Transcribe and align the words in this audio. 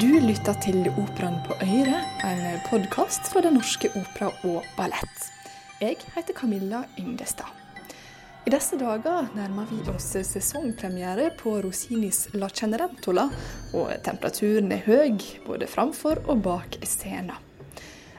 Du 0.00 0.08
lytter 0.08 0.56
til 0.58 0.88
Operaen 0.98 1.36
på 1.44 1.54
Øyre, 1.62 1.98
en 2.26 2.62
podkast 2.66 3.28
fra 3.30 3.42
Den 3.44 3.54
norske 3.54 3.90
opera 3.94 4.30
og 4.48 4.64
ballett. 4.74 5.26
Jeg 5.78 6.00
heter 6.16 6.34
Camilla 6.34 6.80
Yndestad. 6.98 7.52
I 8.46 8.50
disse 8.50 8.78
dager 8.80 9.28
nærmer 9.36 9.68
vi 9.70 9.78
oss 9.92 10.08
sesongpremiere 10.26 11.28
på 11.38 11.52
Rosinis 11.62 12.24
La 12.34 12.48
Cenerentola, 12.48 13.28
og 13.76 13.92
temperaturen 14.08 14.72
er 14.74 14.82
høy 14.88 15.20
både 15.46 15.70
framfor 15.70 16.24
og 16.26 16.42
bak 16.42 16.80
scenen. 16.82 17.36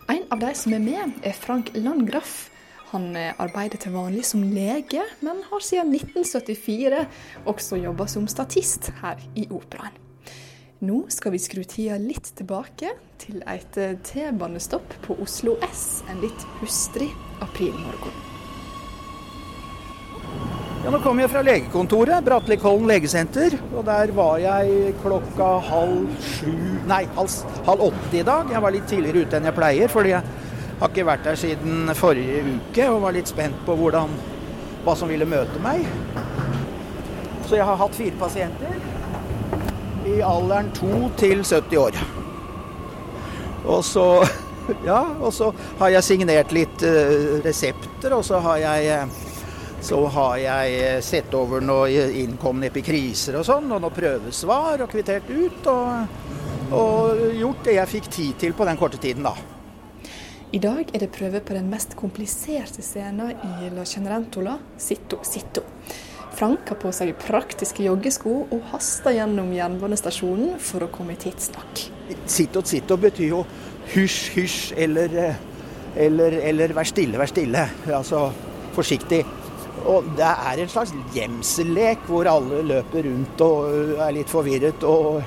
En 0.07 0.23
av 0.31 0.45
de 0.45 0.53
som 0.55 0.77
er 0.77 0.85
med, 0.85 1.19
er 1.27 1.35
Frank 1.35 1.73
Landgraff. 1.75 2.51
Han 2.93 3.11
arbeider 3.17 3.83
til 3.83 3.97
vanlig 3.97 4.23
som 4.31 4.47
lege, 4.47 5.03
men 5.25 5.43
har 5.49 5.67
siden 5.67 5.91
1974 5.97 7.03
også 7.43 7.83
jobba 7.83 8.07
som 8.07 8.31
statist 8.31 8.93
her 9.01 9.19
i 9.35 9.49
operaen. 9.49 10.04
Nå 10.85 11.05
skal 11.09 11.33
vi 11.33 11.39
skru 11.41 11.63
tida 11.65 11.95
litt 11.97 12.27
tilbake 12.37 12.91
til 13.17 13.39
et 13.49 13.77
T-banestopp 14.05 14.91
på 15.05 15.15
Oslo 15.23 15.55
S 15.65 16.03
en 16.11 16.19
litt 16.21 16.43
hustrig 16.59 17.07
aprilmorgen. 17.41 18.13
Ja, 20.83 20.91
nå 20.93 20.99
kom 21.01 21.17
jeg 21.23 21.31
fra 21.31 21.41
legekontoret, 21.41 22.21
Bratlikollen 22.27 22.85
legesenter. 22.91 23.55
Og 23.73 23.87
der 23.87 24.13
var 24.13 24.37
jeg 24.43 24.93
klokka 25.01 25.47
halv 25.71 26.11
sju 26.21 26.53
Nei, 26.85 27.01
halv, 27.15 27.37
halv 27.65 27.87
åtte 27.87 28.19
i 28.19 28.25
dag. 28.27 28.51
Jeg 28.53 28.61
var 28.67 28.75
litt 28.75 28.85
tidligere 28.91 29.23
ute 29.25 29.39
enn 29.39 29.49
jeg 29.49 29.57
pleier, 29.57 29.89
fordi 29.89 30.13
jeg 30.13 30.21
har 30.83 30.91
ikke 30.91 31.07
vært 31.09 31.25
der 31.25 31.39
siden 31.47 31.95
forrige 31.97 32.43
uke 32.59 32.91
og 32.91 33.07
var 33.07 33.17
litt 33.17 33.31
spent 33.31 33.57
på 33.65 33.79
hvordan, 33.79 34.13
hva 34.85 34.93
som 34.99 35.09
ville 35.09 35.25
møte 35.25 35.63
meg. 35.65 35.87
Så 37.47 37.57
jeg 37.57 37.65
har 37.65 37.81
hatt 37.81 37.97
fire 37.97 38.21
pasienter 38.21 38.94
i 40.05 40.21
alderen 40.21 40.71
2 40.77 41.09
til 41.17 41.43
70 41.43 41.77
år. 41.81 41.99
Og 43.65 43.85
så, 43.85 44.07
ja, 44.89 45.01
og 45.19 45.33
så 45.33 45.51
har 45.79 45.95
jeg 45.97 46.07
signert 46.09 46.53
litt 46.55 46.85
uh, 46.85 47.39
resepter, 47.45 48.13
og 48.13 48.25
så 48.25 48.41
har 48.45 48.61
jeg 48.63 49.07
så 49.85 49.99
har 50.09 50.37
jeg 50.41 51.01
sett 51.05 51.33
over 51.37 51.61
noen 51.61 52.15
innkomne 52.17 52.71
epikriser 52.71 53.35
og 53.37 53.43
sånn, 53.45 53.67
og 53.69 53.83
noen 53.83 53.93
prøvesvar 53.93 54.81
og 54.81 54.89
kvittert 54.89 55.27
ut. 55.29 55.67
Og, 55.69 56.71
og, 56.73 57.19
gjort 57.37 57.67
det 57.67 57.75
jeg 57.75 57.91
fikk 57.91 58.07
tid 58.15 58.39
til 58.41 58.55
på 58.57 58.65
den 58.65 58.79
korte 58.81 58.97
tiden, 59.01 59.27
da. 59.27 59.35
I 60.55 60.61
dag 60.63 60.89
er 60.89 61.03
det 61.03 61.11
prøve 61.13 61.41
på 61.43 61.53
den 61.53 61.69
mest 61.69 61.93
kompliserte 61.99 62.81
scenen 62.85 63.35
i 63.35 63.69
La 63.75 63.85
Generentola, 63.85 64.55
Sitto 64.79 65.19
Sitto. 65.27 65.65
Frank 66.35 66.67
har 66.67 66.79
på 66.81 66.91
seg 66.91 67.13
praktiske 67.21 67.85
joggesko 67.85 68.31
og 68.51 68.63
haster 68.73 69.15
gjennom 69.15 69.53
jernbanestasjonen 69.55 70.57
for 70.59 70.83
å 70.83 70.89
komme 70.91 71.15
i 71.15 71.19
tidsnok. 71.21 71.85
sitt 72.27 72.91
og 72.91 72.99
betyr 72.99 73.29
jo 73.29 73.45
hysj, 73.93 74.19
hysj, 74.35 74.73
eller, 74.83 75.15
eller, 75.95 76.35
eller 76.49 76.73
vær 76.75 76.89
stille, 76.89 77.17
vær 77.17 77.31
stille. 77.31 77.63
Altså 77.87 78.25
forsiktig. 78.75 79.21
Og 79.85 80.11
det 80.17 80.27
er 80.27 80.59
en 80.59 80.71
slags 80.71 80.91
gjemsellek 81.15 82.03
hvor 82.09 82.27
alle 82.27 82.61
løper 82.67 83.07
rundt 83.07 83.45
og 83.45 83.95
er 84.01 84.15
litt 84.17 84.31
forvirret 84.31 84.83
og 84.83 85.21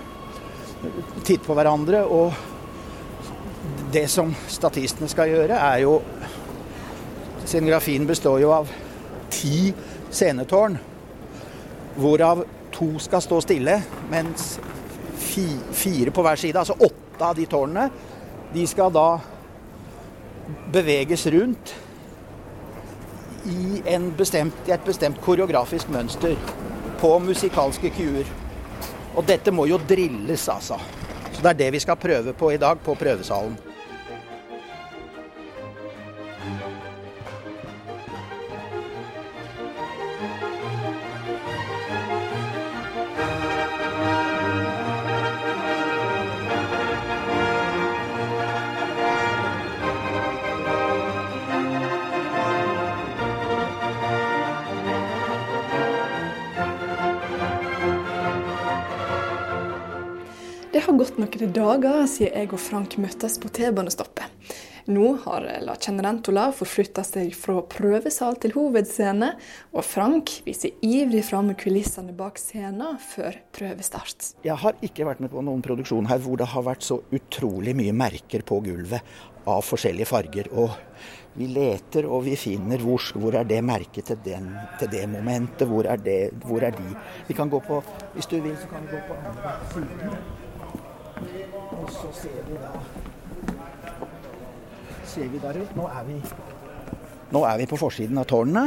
titter 1.24 1.46
på 1.46 1.56
hverandre. 1.56 2.02
Og 2.04 2.32
det 3.94 4.04
som 4.12 4.34
statistene 4.48 5.08
skal 5.08 5.32
gjøre, 5.32 5.56
er 5.56 5.84
jo 5.86 6.00
Scenografien 7.48 8.04
består 8.04 8.42
jo 8.42 8.50
av 8.52 8.68
ti 9.32 9.70
scenetårn, 10.12 10.74
hvorav 11.96 12.44
to 12.74 12.90
skal 13.02 13.22
stå 13.24 13.40
stille, 13.42 13.78
mens 14.10 14.58
fire 15.72 16.12
på 16.14 16.22
hver 16.24 16.40
side, 16.40 16.58
altså 16.58 16.76
åtte 16.78 17.24
av 17.24 17.36
de 17.36 17.46
tårnene, 17.50 17.88
de 18.54 18.64
skal 18.66 18.92
da 18.94 19.08
beveges 20.72 21.26
rundt 21.34 21.74
i 23.48 23.82
bestemt, 24.16 24.68
et 24.68 24.84
bestemt 24.84 25.20
koreografisk 25.24 25.90
mønster 25.92 26.36
på 27.00 27.12
musikalske 27.22 27.90
kuer. 27.94 28.28
Og 29.16 29.26
dette 29.26 29.52
må 29.54 29.66
jo 29.68 29.80
drilles, 29.88 30.48
altså. 30.48 30.78
Så 31.32 31.42
det 31.42 31.50
er 31.50 31.58
det 31.62 31.72
vi 31.76 31.80
skal 31.82 31.98
prøve 32.00 32.34
på 32.34 32.52
i 32.52 32.60
dag 32.60 32.80
på 32.84 32.94
prøvesalen. 32.98 33.67
Gått 60.98 61.18
noen 61.20 61.52
dager 61.54 62.06
siden 62.10 62.34
jeg 62.34 62.50
og 62.50 62.60
Frank 62.62 62.96
møttes 62.98 63.38
på 63.38 63.50
T-banestoppet. 63.54 64.56
Nå 64.88 65.10
har 65.20 65.44
La 65.60 65.74
Cenerentola 65.76 66.46
forflytta 66.56 67.02
seg 67.04 67.34
fra 67.36 67.58
prøvesal 67.68 68.38
til 68.40 68.54
hovedscene, 68.54 69.34
og 69.76 69.84
Frank 69.84 70.32
viser 70.46 70.72
ivrig 70.80 71.20
fram 71.28 71.50
kulissene 71.60 72.14
bak 72.16 72.40
scenen 72.40 72.96
før 73.10 73.36
prøvestart. 73.52 74.30
Jeg 74.46 74.56
har 74.62 74.80
ikke 74.80 75.04
vært 75.10 75.20
med 75.20 75.34
på 75.34 75.44
noen 75.44 75.60
produksjon 75.64 76.08
her 76.08 76.22
hvor 76.24 76.40
det 76.40 76.48
har 76.54 76.64
vært 76.70 76.88
så 76.88 77.02
utrolig 77.12 77.76
mye 77.76 77.92
merker 77.92 78.46
på 78.48 78.62
gulvet 78.64 79.04
av 79.44 79.60
forskjellige 79.68 80.08
farger. 80.08 80.48
Og 80.56 80.72
vi 81.36 81.52
leter 81.52 82.08
og 82.08 82.24
vi 82.24 82.40
finner 82.40 82.80
hvor, 82.80 83.12
hvor 83.20 83.36
er 83.36 83.44
det 83.46 83.60
merket 83.68 84.08
til, 84.08 84.24
den, 84.24 84.50
til 84.80 84.92
det 84.96 85.04
momentet, 85.12 85.68
hvor 85.68 85.84
er, 85.84 86.00
det, 86.00 86.20
hvor 86.48 86.64
er 86.64 86.72
de. 86.80 86.90
Vi 87.28 87.36
kan 87.36 87.52
gå 87.52 87.60
på, 87.60 87.84
Hvis 88.16 88.26
du 88.26 88.40
vil, 88.40 88.56
så 88.56 88.72
kan 88.72 88.88
vi 88.88 88.96
gå 88.96 89.04
på 89.04 89.20
andre 89.20 89.58
siden. 89.76 90.46
Og 91.18 91.88
så 91.92 92.12
ser 92.22 92.42
vi 92.48 92.58
da 92.62 92.74
ser 95.08 95.32
vi 95.32 95.40
der 95.42 95.62
ut. 95.62 95.72
Nå 95.76 95.88
er 95.88 96.04
vi, 96.06 96.18
nå 97.34 97.42
er 97.48 97.58
vi 97.62 97.66
på 97.70 97.78
forsiden 97.80 98.20
av 98.20 98.28
tårnene. 98.30 98.66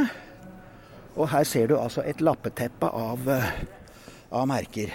Og 1.12 1.28
her 1.28 1.46
ser 1.48 1.70
du 1.70 1.76
altså 1.76 2.04
et 2.08 2.20
lappeteppe 2.24 2.88
av, 2.88 3.30
av 4.32 4.46
merker. 4.48 4.92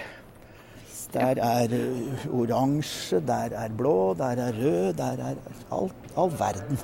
Der 1.14 1.40
er 1.40 1.72
oransje, 2.36 3.22
der 3.24 3.54
er 3.56 3.72
blå, 3.72 4.12
der 4.18 4.42
er 4.48 4.56
rød, 4.60 4.92
der 4.98 5.22
er 5.30 5.42
alt, 5.72 6.08
all 6.16 6.32
verden. 6.36 6.80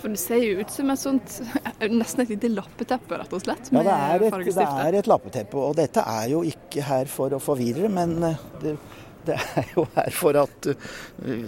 For 0.00 0.08
Det 0.08 0.20
ser 0.22 0.40
jo 0.40 0.60
ut 0.62 0.70
som 0.72 0.92
et 0.92 1.00
sånt, 1.00 1.34
nesten 2.00 2.22
et 2.24 2.30
lite 2.36 2.52
lappeteppe, 2.52 3.18
rett 3.20 3.34
og 3.36 3.42
slett? 3.42 3.72
Ja, 3.74 3.82
det 3.84 3.96
er, 3.96 4.26
et, 4.28 4.54
det 4.54 4.68
er 4.86 4.98
et 5.00 5.10
lappeteppe. 5.10 5.60
Og 5.60 5.74
dette 5.76 6.04
er 6.06 6.30
jo 6.32 6.44
ikke 6.46 6.84
her 6.86 7.10
for 7.10 7.36
å 7.36 7.42
forvirre, 7.42 7.90
men 7.92 8.14
det, 8.62 8.76
det 9.26 9.36
er 9.36 9.74
jo 9.74 9.84
her 9.96 10.14
for 10.14 10.38
at, 10.40 10.70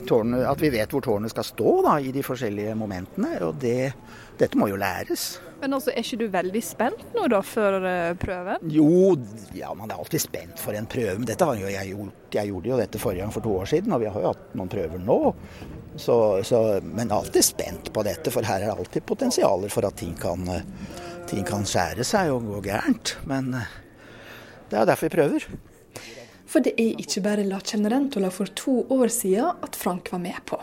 tårnet, 0.09 0.45
at 0.49 0.61
vi 0.63 0.73
vet 0.75 0.93
hvor 0.93 1.05
tårnet 1.05 1.33
skal 1.33 1.47
stå 1.47 1.79
da, 1.87 1.97
i 2.01 2.13
de 2.15 2.25
forskjellige 2.27 2.75
momentene. 2.79 3.35
Og 3.47 3.57
det, 3.63 3.93
dette 4.41 4.59
må 4.59 4.69
jo 4.71 4.79
læres. 4.81 5.37
Men 5.63 5.77
altså, 5.77 5.93
Er 5.93 6.03
ikke 6.03 6.19
du 6.25 6.27
veldig 6.33 6.63
spent 6.67 7.15
nå 7.15 7.29
da, 7.31 7.39
før 7.47 7.79
prøven? 8.21 8.65
Jo, 8.75 9.15
ja, 9.55 9.71
man 9.79 9.93
er 9.93 10.01
alltid 10.03 10.25
spent 10.25 10.63
for 10.63 10.77
en 10.77 10.89
prøve. 10.91 11.17
Men 11.21 11.29
dette 11.29 11.47
har 11.47 11.61
jo 11.61 11.71
jeg 11.71 11.93
gjort. 11.93 12.19
Jeg 12.33 12.49
gjorde 12.49 12.73
jo 12.73 12.81
dette 12.81 13.01
forrige 13.03 13.23
gang 13.23 13.35
for 13.35 13.45
to 13.45 13.55
år 13.61 13.69
siden, 13.71 13.93
og 13.95 14.03
vi 14.03 14.09
har 14.11 14.25
jo 14.25 14.33
hatt 14.33 14.57
noen 14.59 14.73
prøver 14.73 15.03
nå. 15.03 15.19
Så, 16.01 16.17
så, 16.49 16.63
men 16.83 17.13
alltid 17.13 17.45
spent 17.45 17.93
på 17.93 18.05
dette, 18.07 18.33
for 18.33 18.49
her 18.49 18.63
er 18.63 18.71
det 18.71 18.79
alltid 18.79 19.05
potensialer 19.07 19.73
for 19.73 19.85
at 19.85 19.99
ting 20.01 20.15
kan, 20.19 20.49
ting 21.31 21.45
kan 21.47 21.69
skjære 21.69 22.07
seg 22.09 22.33
og 22.33 22.49
gå 22.49 22.63
gærent. 22.71 23.19
Men 23.29 23.53
det 23.53 24.81
er 24.81 24.89
derfor 24.89 25.11
vi 25.11 25.15
prøver. 25.19 25.47
For 26.53 26.61
det 26.61 26.75
er 26.77 26.99
ikke 27.01 27.23
bare 27.25 27.47
La 27.49 27.63
Cenerentola 27.65 28.29
for 28.33 28.51
to 28.53 28.83
år 28.93 29.09
siden 29.13 29.65
at 29.65 29.77
Frank 29.79 30.13
var 30.13 30.21
med 30.21 30.37
på. 30.45 30.59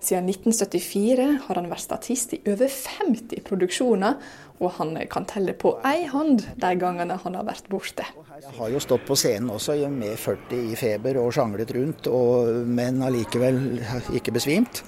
Siden 0.00 0.28
1974 0.30 1.26
har 1.44 1.58
han 1.58 1.66
vært 1.68 1.82
statist 1.82 2.32
i 2.32 2.38
over 2.48 2.70
50 2.70 3.42
produksjoner, 3.44 4.16
og 4.62 4.72
han 4.78 4.94
kan 5.10 5.26
telle 5.28 5.52
på 5.58 5.74
ei 5.86 6.06
hånd 6.08 6.46
de 6.62 6.70
gangene 6.80 7.18
han 7.20 7.36
har 7.36 7.44
vært 7.46 7.68
borte. 7.68 8.06
Jeg 8.38 8.54
har 8.56 8.72
jo 8.72 8.80
stått 8.80 9.04
på 9.06 9.18
scenen 9.18 9.50
også 9.52 9.76
med 9.92 10.14
40 10.16 10.70
i 10.72 10.78
feber 10.78 11.18
og 11.20 11.32
sjanglet 11.34 11.74
rundt, 11.76 12.08
og, 12.08 12.64
men 12.64 13.02
allikevel 13.04 13.82
ikke 14.16 14.34
besvimt. 14.38 14.84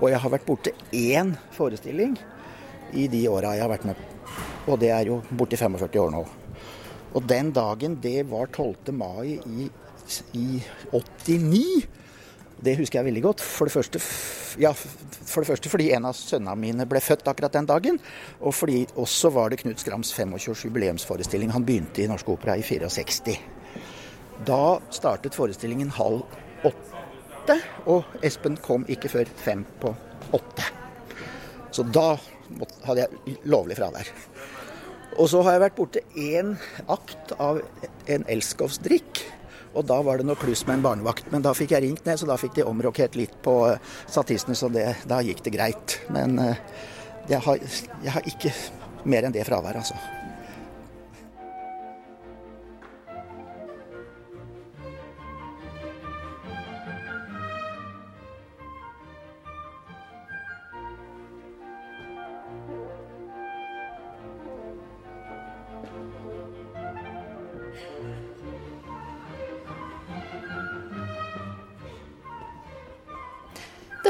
Og 0.00 0.08
jeg 0.10 0.22
har 0.22 0.32
vært 0.32 0.46
borte 0.46 0.72
én 0.96 1.34
forestilling 1.52 2.16
i 2.96 3.10
de 3.12 3.26
åra 3.28 3.56
jeg 3.58 3.66
har 3.66 3.74
vært 3.74 3.90
med. 3.90 4.06
Og 4.70 4.78
det 4.80 4.94
er 4.94 5.10
jo 5.10 5.20
borti 5.36 5.58
45 5.58 6.00
år 6.00 6.14
nå. 6.14 6.22
Og 7.12 7.26
den 7.28 7.50
dagen, 7.52 7.98
det 8.00 8.22
var 8.30 8.48
12. 8.48 8.94
mai 8.96 9.36
i, 9.36 9.68
i 10.36 10.62
89. 10.92 11.86
Det 12.62 12.76
husker 12.78 13.00
jeg 13.00 13.08
veldig 13.08 13.22
godt. 13.24 13.42
For 13.42 13.66
det, 13.66 13.74
første, 13.74 14.00
ja, 14.62 14.70
for 14.74 15.42
det 15.42 15.50
første 15.50 15.70
fordi 15.72 15.88
en 15.96 16.06
av 16.10 16.14
sønnene 16.18 16.54
mine 16.58 16.86
ble 16.88 17.02
født 17.02 17.26
akkurat 17.30 17.54
den 17.56 17.66
dagen. 17.70 17.98
Og 18.40 18.54
fordi 18.54 18.84
også 19.00 19.32
var 19.34 19.50
det 19.50 19.62
Knut 19.62 19.82
Skrams 19.82 20.12
25-års 20.14 20.64
jubileumsforestilling. 20.66 21.50
Han 21.54 21.66
begynte 21.66 22.04
i 22.04 22.08
Norsk 22.10 22.30
Opera 22.34 22.56
i 22.58 22.66
64. 22.66 23.36
Da 24.46 24.62
startet 24.94 25.36
forestillingen 25.38 25.90
halv 25.94 26.22
åtte 26.66 27.58
og 27.90 28.06
Espen 28.22 28.56
kom 28.62 28.86
ikke 28.90 29.10
før 29.10 29.30
fem 29.42 29.64
på 29.82 29.90
åtte. 30.34 30.66
Så 31.72 31.84
da 31.88 32.14
hadde 32.84 33.04
jeg 33.04 33.38
lovlig 33.48 33.78
fravær. 33.78 34.08
Og 35.20 35.28
så 35.28 35.42
har 35.44 35.56
jeg 35.56 35.62
vært 35.66 35.76
borte 35.76 36.02
én 36.16 36.54
akt 36.90 37.34
av 37.40 37.60
en 38.08 38.26
elskovsdrikk. 38.32 39.22
Og 39.74 39.86
da 39.88 39.98
var 40.04 40.20
det 40.20 40.26
noe 40.28 40.40
kluss 40.40 40.64
med 40.68 40.78
en 40.78 40.86
barnevakt. 40.86 41.30
Men 41.32 41.44
da 41.44 41.54
fikk 41.56 41.74
jeg 41.76 41.86
ringt 41.86 42.06
ned, 42.08 42.20
så 42.20 42.28
da 42.28 42.38
fikk 42.40 42.58
de 42.58 42.68
omrokert 42.68 43.16
litt 43.18 43.34
på 43.44 43.56
statistene, 44.04 44.56
så 44.58 44.68
det, 44.72 44.88
da 45.08 45.22
gikk 45.24 45.44
det 45.46 45.54
greit. 45.54 45.98
Men 46.12 46.36
jeg 47.30 47.40
har, 47.46 47.62
jeg 48.04 48.16
har 48.16 48.28
ikke 48.28 48.52
mer 49.08 49.26
enn 49.26 49.34
det 49.34 49.46
fraværet, 49.48 49.84
altså. 49.84 50.21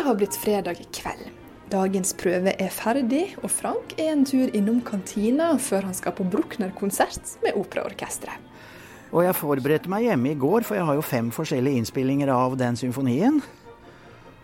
Det 0.02 0.08
har 0.08 0.16
blitt 0.19 0.34
fredag 0.37 0.78
kveld. 0.90 1.28
Dagens 1.70 2.10
prøve 2.19 2.50
er 2.58 2.72
ferdig, 2.75 3.37
og 3.38 3.52
Frank 3.54 3.93
er 3.94 4.08
en 4.10 4.25
tur 4.26 4.50
innom 4.50 4.81
kantina 4.82 5.52
før 5.62 5.87
han 5.87 5.94
skal 5.94 6.16
på 6.19 6.26
Bruckner-konsert 6.26 7.37
med 7.44 7.54
operaorkesteret. 7.60 8.49
Og 9.14 9.22
jeg 9.22 9.37
forberedte 9.38 9.93
meg 9.93 10.08
hjemme 10.08 10.32
i 10.32 10.40
går, 10.43 10.66
for 10.66 10.75
jeg 10.75 10.88
har 10.88 10.99
jo 10.99 11.04
fem 11.06 11.31
forskjellige 11.31 11.84
innspillinger 11.84 12.32
av 12.34 12.58
den 12.58 12.81
symfonien. 12.81 13.38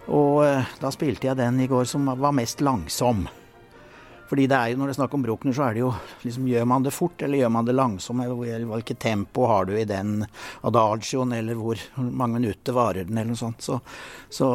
Og 0.07 0.45
eh, 0.47 0.71
da 0.79 0.95
spilte 0.95 1.27
jeg 1.27 1.41
den 1.43 1.59
i 1.59 1.67
går 1.67 1.91
som 1.91 2.07
var 2.07 2.39
mest 2.39 2.63
langsom. 2.63 3.27
Fordi 4.29 4.45
det 4.51 4.57
er 4.57 4.73
jo, 4.73 4.79
når 4.79 4.91
det 4.91 4.93
er 4.93 4.99
snakk 4.99 5.15
om 5.17 5.25
Bruckner, 5.25 5.55
så 5.57 5.65
er 5.65 5.77
det 5.77 5.83
jo 5.83 5.93
liksom 6.25 6.49
Gjør 6.51 6.67
man 6.69 6.85
det 6.85 6.93
fort, 6.93 7.23
eller 7.25 7.41
gjør 7.41 7.53
man 7.55 7.69
det 7.69 7.77
langsomt? 7.77 8.25
Eller 8.25 8.67
hvilket 8.69 9.01
tempo 9.01 9.47
har 9.49 9.69
du 9.69 9.73
i 9.79 9.87
den 9.89 10.27
adagioen, 10.69 11.33
eller 11.33 11.57
hvor 11.57 11.81
mange 11.97 12.41
minutter 12.41 12.77
varer 12.77 13.09
den, 13.09 13.17
eller 13.17 13.33
noe 13.33 13.41
sånt. 13.41 13.65
Så, 13.65 13.81
så 14.29 14.51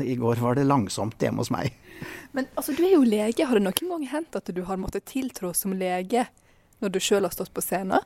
i 0.00 0.16
går 0.16 0.40
var 0.40 0.56
det 0.56 0.64
langsomt 0.68 1.20
hjemme 1.20 1.44
hos 1.44 1.52
meg. 1.52 1.76
Men 2.32 2.48
altså, 2.54 2.72
du 2.72 2.84
er 2.86 2.96
jo 2.96 3.04
lege. 3.04 3.46
Har 3.46 3.58
det 3.58 3.66
noen 3.66 3.92
gang 3.92 4.08
hendt 4.14 4.38
at 4.38 4.48
du 4.54 4.64
har 4.68 4.80
måttet 4.80 5.06
tiltrå 5.10 5.52
som 5.56 5.76
lege 5.76 6.26
når 6.82 6.94
du 6.94 6.98
sjøl 7.02 7.28
har 7.28 7.34
stått 7.34 7.52
på 7.54 7.62
scenen? 7.64 8.00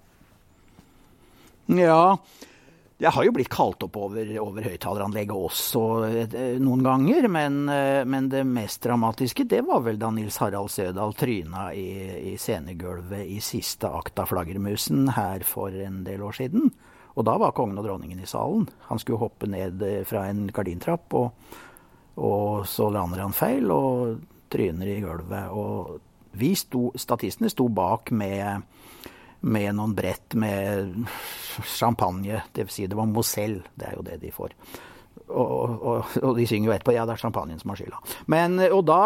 Ja, 1.67 2.19
jeg 2.99 3.13
har 3.13 3.27
jo 3.27 3.35
blitt 3.37 3.53
kalt 3.53 3.83
opp 3.85 3.97
over, 4.01 4.31
over 4.41 4.65
høyttaleranlegget 4.71 5.37
også 5.37 5.83
eh, 6.09 6.57
noen 6.63 6.85
ganger. 6.87 7.29
Men, 7.29 7.59
eh, 7.69 8.03
men, 8.09 8.31
det 8.33 8.43
mest 8.49 8.81
dramatiske 8.87 9.45
det 9.51 9.63
var 9.69 9.85
vel 9.85 10.01
da 10.01 10.11
Nils 10.15 10.41
Harald 10.41 10.73
Sødal 10.73 11.13
tryna 11.19 11.69
i, 11.77 11.89
i 12.33 12.37
scenegulvet 12.41 13.29
i 13.29 13.39
siste 13.45 13.91
akt 13.93 14.19
av 14.23 14.33
Flaggermusen 14.33 15.11
her 15.17 15.45
for 15.45 15.77
en 15.77 16.03
del 16.09 16.25
år 16.25 16.41
siden. 16.41 16.73
Og 17.17 17.25
da 17.25 17.37
var 17.41 17.55
kongen 17.57 17.79
og 17.81 17.87
dronningen 17.89 18.21
i 18.21 18.29
salen. 18.29 18.67
Han 18.89 19.01
skulle 19.01 19.21
hoppe 19.21 19.49
ned 19.49 19.85
eh, 19.85 20.03
fra 20.09 20.27
en 20.31 20.47
gardintrapp. 20.49 21.17
og 21.17 21.63
og 22.17 22.65
så 22.65 22.89
lander 22.89 23.21
han 23.21 23.35
feil 23.37 23.69
og 23.73 24.23
tryner 24.53 24.89
i 24.89 25.01
gulvet. 25.05 25.51
Og 25.53 25.99
vi 26.41 26.55
sto, 26.57 26.91
statistene 26.97 27.51
sto 27.53 27.69
bak 27.73 28.13
med, 28.17 28.65
med 29.41 29.75
noen 29.77 29.95
brett 29.97 30.35
med 30.39 31.07
champagne. 31.77 32.43
Det 32.53 32.67
vil 32.67 32.75
si 32.75 32.87
det 32.87 32.99
var 32.99 33.09
Moselle, 33.11 33.65
det 33.75 33.91
er 33.91 33.97
jo 33.99 34.05
det 34.07 34.21
de 34.23 34.35
får. 34.35 34.55
Og, 35.27 35.83
og, 35.83 36.13
og, 36.23 36.37
de 36.37 36.45
synger 36.47 36.69
jo 36.69 36.73
etterpå 36.77 36.93
ja, 36.95 37.03
det 37.09 37.17
er 37.17 37.21
champagnen 37.21 37.59
som 37.59 37.73
har 37.73 37.81
skylda. 37.81 37.99
Men, 38.31 38.61
og 38.71 38.85
da 38.87 39.01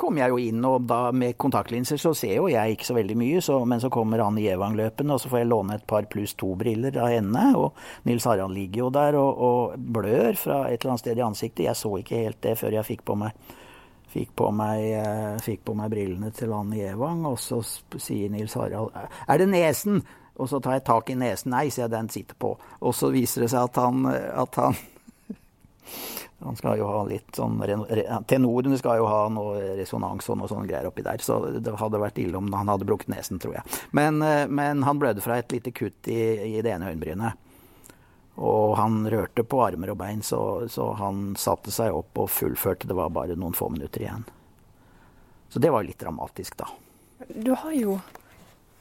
kom 0.00 0.18
jeg 0.18 0.32
jo 0.32 0.38
inn, 0.42 0.64
og 0.66 0.88
da 0.90 1.12
med 1.14 1.36
kontaktlinser 1.38 2.00
så 2.00 2.10
ser 2.16 2.34
jo 2.40 2.48
jeg 2.50 2.74
ikke 2.74 2.88
så 2.88 2.96
veldig 2.96 3.16
mye. 3.20 3.42
Så, 3.44 3.60
men 3.68 3.82
så 3.82 3.90
kommer 3.92 4.24
Anne 4.24 4.42
Gjevang 4.42 4.74
løpende, 4.78 5.14
og 5.14 5.22
så 5.22 5.30
får 5.30 5.44
jeg 5.44 5.50
låne 5.52 5.78
et 5.78 5.86
par 5.90 6.08
pluss 6.10 6.34
to-briller 6.40 6.98
av 6.98 7.12
henne. 7.14 7.44
Og 7.60 8.08
Nils 8.08 8.26
Harald 8.26 8.56
ligger 8.56 8.86
jo 8.86 8.92
der 8.94 9.18
og, 9.20 9.44
og, 9.48 9.76
blør 9.78 10.40
fra 10.40 10.64
et 10.70 10.80
eller 10.80 10.96
annet 10.96 11.04
sted 11.04 11.22
i 11.22 11.26
ansiktet. 11.28 11.68
Jeg 11.68 11.78
så 11.78 11.92
ikke 12.00 12.24
helt 12.24 12.42
det 12.42 12.56
før 12.58 12.80
jeg 12.80 12.90
fikk 12.90 13.06
på 13.06 13.18
meg 13.22 13.54
Fikk 14.14 14.34
på, 14.38 14.50
meg, 14.54 14.84
eh, 14.94 15.38
fikk 15.42 15.64
på 15.66 15.74
meg 15.74 15.90
brillene 15.90 16.30
til 16.34 16.52
Anne 16.54 16.78
Gjevang, 16.78 17.24
og 17.26 17.38
så 17.42 17.58
sier 17.98 18.30
Nils 18.30 18.54
Harald 18.54 18.94
Er 18.94 19.40
det 19.40 19.48
nesen? 19.50 20.04
Og 20.38 20.48
så 20.50 20.60
tar 20.62 20.76
jeg 20.76 20.84
tak 20.86 21.10
i 21.10 21.16
nesen. 21.18 21.50
Nei, 21.54 21.68
sier 21.70 21.84
jeg, 21.84 21.94
den 21.94 22.10
sitter 22.10 22.38
på. 22.38 22.52
Og 22.82 22.94
så 22.94 23.10
viser 23.14 23.44
det 23.44 23.52
seg 23.52 23.66
at 23.68 23.78
han, 23.82 24.06
at 24.06 24.58
han 24.58 24.78
han 26.44 26.58
skal 26.58 26.78
jo 26.78 26.88
ha 26.90 27.02
litt 27.08 27.38
sånn 27.38 27.56
Tenorene 28.28 28.78
skal 28.78 28.98
jo 29.00 29.06
ha 29.08 29.20
noe 29.32 29.76
resonans 29.78 30.28
og 30.28 30.38
noe 30.40 30.50
sånn 30.50 30.66
greier 30.68 30.90
oppi 30.90 31.04
der. 31.06 31.22
Så 31.22 31.38
det 31.58 31.74
hadde 31.80 32.02
vært 32.02 32.20
ille 32.22 32.38
om 32.38 32.50
han 32.54 32.70
hadde 32.70 32.86
brukket 32.88 33.10
nesen, 33.14 33.40
tror 33.42 33.58
jeg. 33.58 33.80
Men, 33.96 34.22
eh, 34.22 34.44
men 34.46 34.82
han 34.86 35.00
blødde 35.00 35.24
fra 35.24 35.40
et 35.40 35.54
lite 35.54 35.74
kutt 35.74 36.10
i, 36.10 36.20
i 36.54 36.62
det 36.62 36.74
ene 36.74 36.92
øyenbrynet. 36.92 37.40
Og 38.34 38.76
han 38.76 39.04
rørte 39.10 39.44
på 39.46 39.60
armer 39.62 39.92
og 39.92 39.98
bein, 40.00 40.22
så, 40.22 40.66
så, 40.70 40.90
han 40.98 41.34
satte 41.38 41.70
seg 41.74 41.94
opp 41.94 42.18
og 42.18 42.30
fullførte. 42.34 42.88
Det 42.90 42.96
var 42.98 43.12
bare 43.14 43.36
noen 43.38 43.54
få 43.54 43.68
minutter 43.70 44.02
igjen. 44.02 44.24
Så 45.48 45.62
det 45.62 45.70
var 45.70 45.86
litt 45.86 46.00
dramatisk, 46.00 46.56
da. 46.58 46.66
Du 47.30 47.52
har 47.54 47.76
jo 47.78 48.00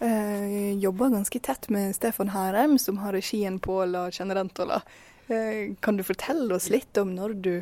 eh, 0.02 0.74
jobba 0.82 1.12
ganske 1.14 1.40
tett 1.40 1.70
med 1.70 1.94
Stefan 1.96 2.34
Herheim, 2.34 2.80
som 2.82 2.98
har 3.04 3.14
regien 3.14 3.60
på 3.62 3.78
La 3.86 4.08
Generentola. 4.12 4.82
Eh, 5.28 5.76
kan 5.80 5.98
du 5.98 6.04
fortelle 6.04 6.50
oss 6.56 6.72
litt 6.74 6.98
om 6.98 7.14
når 7.14 7.38
du 7.46 7.54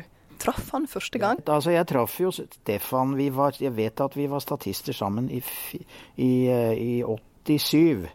traff 0.42 0.72
han 0.72 0.88
første 0.90 1.20
gang? 1.20 1.38
Ja, 1.44 1.58
altså 1.58 1.76
Jeg 1.76 1.86
traff 1.92 2.16
jo 2.20 2.32
Stefan 2.32 3.14
var, 3.36 3.54
Jeg 3.60 3.76
vet 3.76 4.00
at 4.00 4.16
vi 4.16 4.26
var 4.32 4.40
statister 4.40 4.96
sammen 4.96 5.28
i, 5.30 5.42
i, 6.16 6.32
eh, 6.48 6.72
i 6.72 6.92
87 7.04 8.08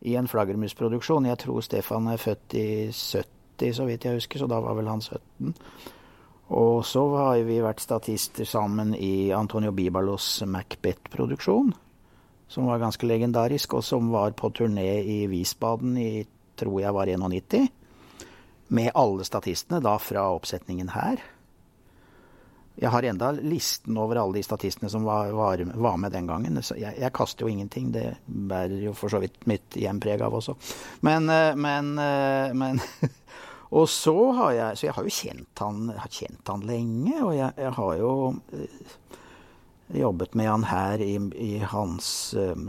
i 0.00 0.16
en 0.16 0.28
flaggermusproduksjon. 0.28 1.28
Jeg 1.28 1.38
tror 1.44 1.60
Stefan 1.64 2.08
er 2.12 2.20
født 2.20 2.56
i 2.56 2.66
70, 2.92 3.74
så 3.76 3.86
vidt 3.88 4.04
jeg 4.04 4.20
husker, 4.20 4.40
så 4.40 4.48
da 4.50 4.60
var 4.64 4.78
vel 4.78 4.88
han 4.88 5.02
17. 5.04 5.54
Og 6.50 6.84
så 6.86 7.04
har 7.14 7.44
vi 7.46 7.60
vært 7.62 7.82
statister 7.84 8.48
sammen 8.48 8.94
i 8.94 9.30
Antonio 9.36 9.70
Bibalos 9.72 10.42
Macbeth-produksjon, 10.46 11.74
som 12.50 12.66
var 12.66 12.82
ganske 12.82 13.06
legendarisk, 13.06 13.76
og 13.78 13.84
som 13.86 14.10
var 14.10 14.34
på 14.34 14.50
turné 14.50 14.88
i 15.04 15.20
Wiesbaden 15.30 15.94
i 16.00 16.24
tror 16.60 16.80
jeg 16.82 16.94
var 16.94 17.08
91 17.08 17.70
med 18.70 18.92
alle 18.94 19.24
statistene 19.26 19.80
da 19.82 19.96
fra 19.98 20.28
oppsetningen 20.34 20.92
her. 20.94 21.22
Jeg 22.80 22.88
har 22.94 23.04
enda 23.04 23.30
listen 23.36 23.98
over 24.00 24.16
alle 24.16 24.38
de 24.38 24.42
statistene 24.44 24.88
som 24.88 25.04
var, 25.04 25.34
var, 25.36 25.60
var 25.74 25.98
med 26.00 26.14
den 26.14 26.28
gangen. 26.30 26.56
Jeg, 26.56 26.94
jeg, 26.96 27.12
kaster 27.12 27.44
jo 27.44 27.52
ingenting, 27.52 27.90
det 27.92 28.06
bærer 28.24 28.78
jo 28.86 28.94
for 28.96 29.12
så 29.12 29.20
vidt 29.20 29.36
mitt 29.50 29.76
hjempreg 29.76 30.24
av 30.24 30.38
også. 30.38 30.56
Men, 31.04 31.28
eh, 31.28 31.52
men, 31.60 31.92
eh, 32.00 32.56
men 32.56 32.80
Og 33.70 33.84
så 33.86 34.14
har 34.34 34.52
jeg 34.56 34.78
Så 34.78 34.86
jeg 34.88 34.94
har 34.96 35.04
jo 35.06 35.12
kjent 35.14 35.60
han, 35.62 35.92
kjent 36.10 36.48
han 36.50 36.64
lenge, 36.66 37.14
og 37.20 37.36
jeg, 37.36 37.52
jeg, 37.54 37.74
har 37.76 37.92
jo 38.00 38.14
eh, 38.56 38.96
jobbet 40.00 40.34
med 40.40 40.50
han 40.50 40.66
her 40.66 41.04
i, 41.04 41.14
i 41.38 41.52
hans 41.70 42.08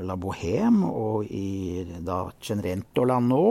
La 0.06 0.18
Bohème 0.20 0.84
og 0.86 1.26
i 1.26 1.88
da 2.06 2.26
Cenerentoland 2.42 3.32
nå 3.32 3.46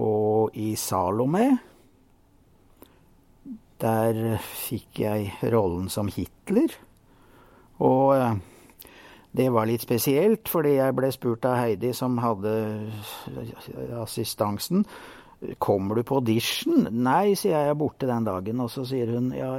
og 0.00 0.56
i 0.58 0.74
Salome. 0.76 1.69
Der 3.80 4.38
fikk 4.44 5.00
jeg 5.00 5.30
rollen 5.52 5.88
som 5.92 6.10
Hitler. 6.12 6.74
Og 7.80 8.12
eh, 8.16 8.34
det 9.32 9.46
var 9.54 9.68
litt 9.70 9.84
spesielt, 9.86 10.48
fordi 10.50 10.74
jeg 10.76 10.96
ble 10.98 11.10
spurt 11.14 11.46
av 11.48 11.60
Heidi, 11.62 11.92
som 11.96 12.18
hadde 12.20 12.52
assistansen. 14.00 14.84
Kommer 15.62 15.96
du 15.96 16.04
på 16.04 16.18
audition? 16.20 16.88
Nei, 16.90 17.32
sier 17.32 17.54
jeg, 17.54 17.68
jeg 17.70 17.72
er 17.72 17.78
borte 17.78 18.08
den 18.10 18.26
dagen. 18.26 18.60
Og 18.60 18.72
så 18.74 18.84
sier 18.88 19.14
hun 19.14 19.30
ja, 19.32 19.54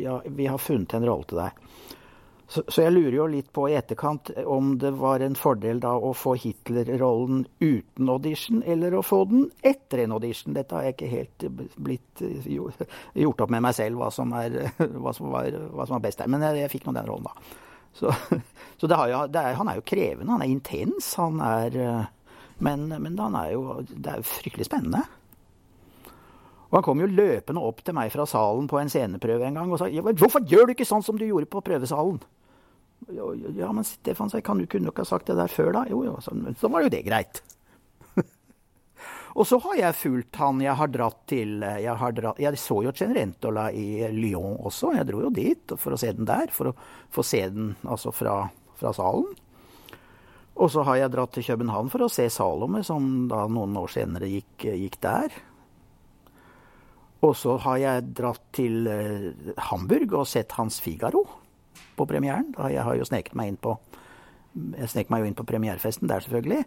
ja 0.00 0.20
vi 0.24 0.48
har 0.48 0.62
funnet 0.62 0.96
en 0.96 1.08
rolle 1.10 1.28
til 1.28 1.42
deg. 1.42 1.66
Så, 2.48 2.62
så, 2.68 2.84
jeg 2.84 2.94
lurer 2.94 3.16
jo 3.16 3.26
litt 3.30 3.48
på 3.54 3.64
i 3.66 3.74
etterkant 3.74 4.30
om 4.46 4.76
det 4.78 4.92
var 5.00 5.22
en 5.24 5.34
fordel 5.38 5.80
da 5.82 5.96
å 5.98 6.12
få 6.14 6.36
Hitler-rollen 6.38 7.42
uten 7.58 8.10
audition, 8.12 8.60
eller 8.62 8.94
å 8.94 9.02
få 9.02 9.24
den 9.30 9.48
etter 9.66 10.04
en 10.04 10.14
audition. 10.14 10.54
Dette 10.54 10.76
har 10.76 10.86
jeg 10.86 10.94
ikke 10.94 11.10
helt 11.10 11.46
blitt 11.74 12.22
gjort 13.24 13.42
opp 13.42 13.54
med 13.54 13.66
meg 13.66 13.74
selv, 13.78 13.98
hva 13.98 14.12
som 14.14 14.34
er, 14.38 14.60
hva 15.02 15.14
som 15.16 15.32
var, 15.34 15.50
hva 15.50 15.88
som 15.88 15.98
var 15.98 16.04
best 16.06 16.22
der. 16.22 16.30
Men 16.30 16.46
jeg, 16.46 16.62
jeg 16.62 16.74
fikk 16.76 16.86
nå 16.86 16.94
den 16.94 17.10
rollen, 17.10 17.26
da. 17.26 17.62
Så, 17.96 18.14
så 18.78 18.92
det 18.92 19.02
jo, 19.10 19.24
det 19.32 19.42
er, 19.42 19.58
han 19.58 19.72
er 19.72 19.80
jo 19.80 19.88
krevende, 19.90 20.30
han 20.36 20.46
er 20.46 20.52
intens. 20.52 21.14
Han 21.18 21.42
er 21.42 21.80
Men, 22.58 22.86
men 22.88 23.18
han 23.20 23.34
er 23.36 23.50
jo 23.52 23.82
Det 23.84 24.08
er 24.08 24.22
jo 24.22 24.30
fryktelig 24.30 24.70
spennende. 24.70 25.02
Og 26.66 26.78
han 26.78 26.86
kom 26.86 27.02
jo 27.02 27.10
løpende 27.10 27.62
opp 27.62 27.82
til 27.86 27.94
meg 27.94 28.10
fra 28.14 28.26
salen 28.26 28.66
på 28.70 28.80
en 28.80 28.90
sceneprøve 28.90 29.46
en 29.46 29.60
gang 29.60 29.72
og 29.72 29.78
sa 29.78 29.86
'Hvorfor 29.86 30.42
gjør 30.42 30.66
du 30.66 30.72
ikke 30.74 30.88
sånn 30.88 31.04
som 31.04 31.18
du 31.18 31.26
gjorde 31.26 31.46
på 31.46 31.62
prøvesalen?' 31.62 32.20
Ja, 33.56 33.72
men 33.72 33.84
Stefan 33.84 34.30
sa, 34.30 34.40
kan 34.40 34.58
du 34.58 34.66
kunne 34.66 34.88
ikke 34.88 35.04
ha 35.04 35.04
sagt 35.04 35.26
det 35.26 35.36
der 35.36 35.52
før, 35.52 35.72
da? 35.72 35.84
Jo, 35.90 36.02
jo, 36.02 36.16
så, 36.20 36.32
så 36.58 36.70
var 36.72 36.82
jo 36.82 36.88
det 36.88 37.04
greit. 37.06 37.42
Og 39.36 39.46
så 39.46 39.58
har 39.62 39.76
jeg 39.76 39.94
fulgt 39.94 40.36
han 40.40 40.60
jeg 40.60 40.74
har 40.74 40.88
dratt 40.88 41.18
til 41.28 41.60
Jeg, 41.60 42.14
dratt, 42.16 42.40
jeg 42.40 42.58
så 42.58 42.82
jo 42.82 42.92
Cenerentola 42.96 43.70
i 43.70 44.08
Lyon 44.10 44.56
også. 44.58 44.94
Jeg 44.96 45.06
dro 45.06 45.20
jo 45.20 45.30
dit 45.30 45.76
for 45.76 45.92
å 45.92 46.00
se 46.00 46.12
den 46.16 46.24
der. 46.24 46.48
For 46.50 46.72
å 46.72 46.76
få 47.12 47.22
se 47.22 47.44
den 47.52 47.76
altså 47.84 48.10
fra, 48.10 48.48
fra 48.80 48.94
salen. 48.96 49.28
Og 50.56 50.72
så 50.72 50.82
har 50.88 50.96
jeg 50.96 51.12
dratt 51.12 51.34
til 51.36 51.44
København 51.44 51.90
for 51.92 52.06
å 52.06 52.08
se 52.08 52.30
Salome, 52.32 52.80
som 52.86 53.28
da 53.28 53.44
noen 53.44 53.76
år 53.76 53.92
senere 53.92 54.30
gikk, 54.30 54.64
gikk 54.72 54.96
der. 55.04 55.34
Og 57.24 57.32
så 57.38 57.56
har 57.64 57.78
jeg 57.80 58.08
dratt 58.18 58.42
til 58.56 58.88
uh, 58.90 59.54
Hamburg 59.70 60.12
og 60.18 60.26
sett 60.28 60.52
Hans 60.58 60.80
Figaro 60.84 61.24
på 61.96 62.04
premieren. 62.08 62.52
Jeg 62.68 62.84
har 62.84 62.98
jo 62.98 63.06
sneket 63.08 63.36
meg 63.38 63.54
inn 63.54 63.60
på 63.60 63.78
jeg 64.56 64.88
snek 64.88 65.10
meg 65.12 65.22
jo 65.22 65.30
inn 65.30 65.36
på 65.36 65.46
premierefesten 65.48 66.08
der, 66.10 66.22
selvfølgelig. 66.24 66.62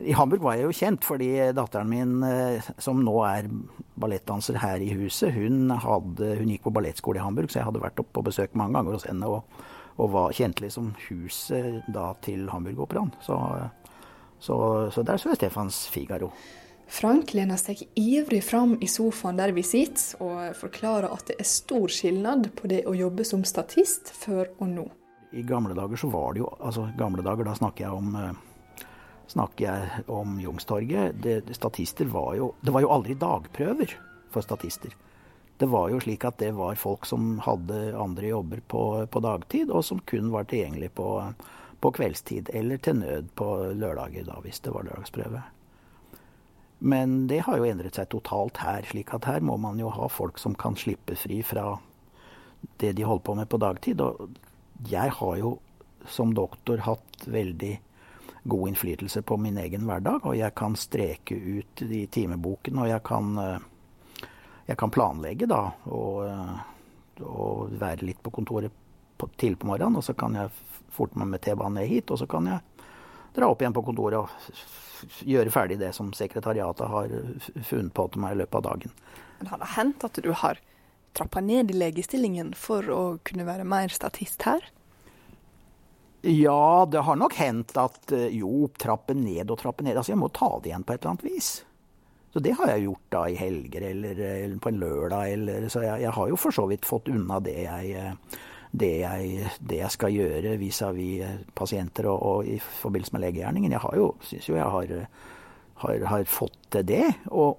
I 0.00 0.14
Hamburg 0.16 0.44
var 0.44 0.56
jeg 0.56 0.64
jo 0.64 0.76
kjent 0.76 1.04
fordi 1.04 1.28
datteren 1.56 1.90
min, 1.90 2.14
eh, 2.24 2.70
som 2.80 3.02
nå 3.04 3.16
er 3.26 3.50
ballettdanser 4.00 4.60
her 4.62 4.80
i 4.80 4.92
huset, 4.96 5.34
hun, 5.34 5.68
hadde, 5.72 6.34
hun 6.40 6.52
gikk 6.52 6.64
på 6.66 6.72
ballettskole 6.76 7.20
i 7.20 7.24
Hamburg, 7.24 7.50
så 7.52 7.60
jeg 7.60 7.68
hadde 7.68 7.82
vært 7.82 8.00
opp 8.00 8.12
på 8.16 8.24
besøk 8.24 8.56
mange 8.56 8.78
ganger 8.78 8.96
hos 8.96 9.08
henne. 9.08 9.28
Og, 9.28 9.68
og 10.00 10.12
var 10.14 10.36
kjent 10.36 10.62
liksom 10.64 10.94
huset 11.08 11.84
da 11.92 12.10
til 12.24 12.48
Hamburg-operaen. 12.48 13.12
Så, 13.24 13.36
så, 14.40 14.56
så, 14.94 15.04
der 15.04 15.20
så 15.20 15.34
jeg 15.34 15.42
Stefans 15.42 15.82
Figaro. 15.92 16.30
Frank 16.90 17.30
lener 17.38 17.56
seg 17.60 17.84
ivrig 17.94 18.42
fram 18.42 18.74
i 18.82 18.88
sofaen 18.90 19.38
der 19.38 19.54
vi 19.54 19.62
sitter, 19.62 20.18
og 20.24 20.56
forklarer 20.58 21.12
at 21.14 21.28
det 21.30 21.36
er 21.38 21.46
stor 21.46 21.86
skilnad 21.92 22.50
på 22.58 22.70
det 22.70 22.82
å 22.90 22.96
jobbe 22.98 23.24
som 23.24 23.44
statist 23.46 24.10
før 24.10 24.50
og 24.58 24.72
nå. 24.72 24.86
I 25.30 25.44
gamle 25.46 25.76
dager 25.78 26.00
så 26.00 26.10
var 26.10 26.34
det 26.34 26.42
jo 26.42 26.48
altså 26.58 26.88
gamle 26.98 27.22
dager, 27.22 27.46
da 27.46 27.54
snakker 27.54 27.86
jeg 27.86 27.94
om 27.94 28.16
eh, 28.18 28.86
snakker 29.30 29.66
jeg 29.68 30.08
om 30.10 30.40
Youngstorget. 30.42 31.20
Det, 31.22 31.54
statister 31.54 32.10
var 32.10 32.34
jo 32.34 32.54
Det 32.60 32.74
var 32.74 32.82
jo 32.82 32.90
aldri 32.90 33.14
dagprøver 33.14 33.94
for 34.30 34.42
statister. 34.42 34.90
Det 35.60 35.68
var 35.68 35.90
jo 35.92 36.00
slik 36.00 36.24
at 36.24 36.38
det 36.40 36.50
var 36.56 36.74
folk 36.80 37.06
som 37.06 37.38
hadde 37.44 37.92
andre 37.94 38.32
jobber 38.32 38.62
på, 38.66 38.82
på 39.06 39.20
dagtid, 39.20 39.70
og 39.70 39.84
som 39.84 40.00
kun 40.08 40.30
var 40.32 40.48
tilgjengelig 40.48 40.90
på, 40.96 41.08
på, 41.80 41.90
kveldstid, 41.92 42.50
eller 42.54 42.80
til 42.80 42.96
nød 43.02 43.28
på 43.36 43.48
lørdager, 43.76 44.24
da, 44.24 44.40
hvis 44.40 44.62
det 44.64 44.72
var 44.72 44.88
lørdagsprøve. 44.88 45.42
Men 46.80 47.26
det 47.28 47.42
har 47.44 47.60
jo 47.60 47.68
endret 47.68 47.98
seg 47.98 48.08
totalt 48.08 48.62
her, 48.64 48.86
slik 48.88 49.12
at 49.12 49.28
her 49.28 49.44
må 49.44 49.58
man 49.60 49.80
jo 49.80 49.90
ha 49.92 50.08
folk 50.08 50.40
som 50.40 50.54
kan 50.56 50.78
slippe 50.80 51.16
fri 51.20 51.42
fra 51.44 51.74
det 52.80 52.94
de 52.96 53.04
holder 53.04 53.24
på 53.24 53.34
med 53.36 53.48
på 53.52 53.60
dagtid. 53.60 54.00
Og 54.00 54.88
jeg 54.88 55.12
har 55.18 55.36
jo 55.36 55.58
som 56.08 56.32
doktor 56.34 56.80
hatt 56.86 57.26
veldig 57.28 57.74
god 58.42 58.68
innflytelse 58.68 59.22
på 59.22 59.36
min 59.36 59.58
egen 59.60 59.84
hverdag. 59.88 60.24
Og 60.24 60.38
jeg 60.38 60.54
kan 60.56 60.76
streke 60.76 61.36
ut 61.36 61.84
i 61.84 62.06
timeboken, 62.06 62.80
og 62.80 62.88
jeg 62.88 63.02
kan, 63.04 63.38
eh, 63.38 64.30
jeg 64.66 64.76
kan 64.80 64.90
planlegge 64.90 65.46
da. 65.46 65.62
Og, 65.84 66.26
eh, 66.26 66.58
og, 67.20 67.76
være 67.76 68.06
litt 68.06 68.22
på 68.22 68.30
kontoret 68.30 68.72
på, 69.18 69.28
til 69.36 69.56
på 69.56 69.66
morgenen, 69.66 69.96
og 69.96 70.04
så 70.04 70.16
kan 70.16 70.34
jeg 70.34 70.50
forte 70.90 71.18
meg 71.18 71.28
med 71.28 71.40
T-banen 71.42 71.74
ned 71.74 71.88
hit. 71.88 72.10
Og 72.10 72.18
så 72.18 72.26
kan 72.26 72.46
jeg 72.46 72.60
dra 73.36 73.50
opp 73.50 73.62
igjen 73.62 73.76
på 73.76 73.84
kontoret 73.86 74.20
og 74.22 75.22
gjøre 75.26 75.52
ferdig 75.54 75.78
det 75.80 75.92
som 75.96 76.10
sekretariatet 76.16 76.90
har 76.92 77.14
funnet 77.66 77.94
på 77.96 78.08
til 78.12 78.24
meg 78.24 78.34
i 78.34 78.40
løpet 78.42 78.60
av 78.60 78.66
dagen. 78.68 78.98
Men 79.38 79.52
har 79.52 79.62
det 79.62 79.70
hendt 79.76 80.04
at 80.04 80.20
du 80.20 80.32
har 80.36 80.60
trappa 81.16 81.40
ned 81.40 81.70
i 81.72 81.78
legestillingen 81.78 82.52
for 82.58 82.86
å 82.92 83.02
kunne 83.26 83.46
være 83.48 83.66
mer 83.68 83.92
statist 83.94 84.44
her? 84.46 84.62
Ja, 86.22 86.86
det 86.90 87.00
har 87.06 87.16
nok 87.16 87.34
hendt 87.40 87.72
at 87.80 88.12
eh, 88.12 88.28
jo, 88.36 88.68
trappe 88.78 89.16
ned 89.16 89.50
og 89.50 89.58
trappe 89.62 89.84
ned. 89.86 89.96
Altså, 89.96 90.12
jeg 90.12 90.20
må 90.20 90.28
ta 90.36 90.52
det 90.60 90.68
igjen 90.68 90.84
på 90.84 90.92
et 90.92 91.00
eller 91.00 91.14
annet 91.14 91.28
vis. 91.30 91.50
Så 92.30 92.42
det 92.44 92.52
har 92.58 92.70
jeg 92.70 92.84
gjort 92.84 93.06
da 93.10 93.22
i 93.26 93.38
helger 93.38 93.86
eller, 93.88 94.20
eller 94.20 94.58
på 94.62 94.70
en 94.70 94.82
lørdag. 94.82 95.32
Eller, 95.32 95.68
så 95.72 95.82
jeg, 95.82 96.04
jeg, 96.04 96.12
har 96.14 96.28
jo 96.30 96.38
for 96.38 96.54
så 96.54 96.66
vidt 96.70 96.86
fått 96.86 97.08
unna 97.10 97.40
det 97.42 97.56
jeg, 97.64 97.94
eh, 97.96 98.36
det 98.70 98.90
jeg, 99.00 99.50
det 99.60 99.80
jeg 99.80 99.90
skal 99.90 100.14
gjøre 100.14 100.56
vis-à-vis 100.56 101.20
-vis 101.20 101.26
eh, 101.26 101.44
pasienter 101.54 102.06
og, 102.06 102.22
og, 102.22 102.46
i 102.46 102.58
forbindelse 102.58 103.12
med 103.12 103.20
legegjerningen. 103.20 103.72
Jeg 103.72 103.80
har 103.80 103.96
jo, 103.96 104.14
syns 104.20 104.48
jo 104.48 104.54
jeg 104.54 104.64
har, 104.64 105.06
har, 105.74 106.04
har 106.06 106.24
fått 106.24 106.58
til 106.70 106.86
det. 106.86 107.14
Og 107.26 107.58